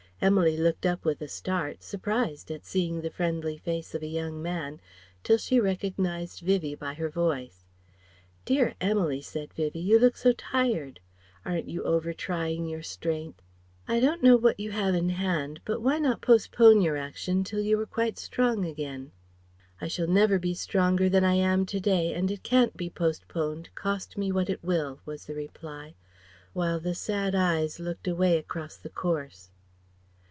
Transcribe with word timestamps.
Emily 0.23 0.55
looked 0.55 0.85
up 0.85 1.03
with 1.03 1.19
a 1.23 1.27
start, 1.27 1.81
surprised 1.81 2.51
at 2.51 2.63
seeing 2.63 3.01
the 3.01 3.09
friendly 3.09 3.57
face 3.57 3.95
of 3.95 4.03
a 4.03 4.07
young 4.07 4.39
man, 4.39 4.79
till 5.23 5.39
she 5.39 5.59
recognized 5.59 6.41
Vivie 6.41 6.75
by 6.75 6.93
her 6.93 7.09
voice. 7.09 7.65
"Dear 8.45 8.75
Emily," 8.79 9.21
said 9.23 9.51
Vivie, 9.51 9.79
"you 9.79 9.97
look 9.97 10.15
so 10.15 10.31
tired. 10.33 10.99
Aren't 11.43 11.69
you 11.69 11.81
over 11.81 12.13
trying 12.13 12.67
your 12.67 12.83
strength? 12.83 13.41
I 13.87 13.99
don't 13.99 14.21
know 14.21 14.37
what 14.37 14.59
you 14.59 14.69
have 14.69 14.93
in 14.93 15.09
hand, 15.09 15.59
but 15.65 15.81
why 15.81 15.97
not 15.97 16.21
postpone 16.21 16.81
your 16.81 16.97
action 16.97 17.43
till 17.43 17.61
you 17.61 17.79
are 17.79 17.87
quite 17.87 18.19
strong 18.19 18.63
again?" 18.63 19.11
"I 19.81 19.87
shall 19.87 20.05
never 20.05 20.37
be 20.37 20.53
stronger 20.53 21.09
than 21.09 21.23
I 21.23 21.33
am 21.33 21.65
to 21.65 21.79
day 21.79 22.13
and 22.13 22.29
it 22.29 22.43
can't 22.43 22.77
be 22.77 22.91
postponed, 22.91 23.73
cost 23.73 24.19
me 24.19 24.31
what 24.31 24.51
it 24.51 24.63
will," 24.63 24.99
was 25.03 25.25
the 25.25 25.33
reply, 25.33 25.95
while 26.53 26.79
the 26.79 26.93
sad 26.93 27.33
eyes 27.33 27.79
looked 27.79 28.07
away 28.07 28.37
across 28.37 28.77
the 28.77 28.89
course. 28.89 29.49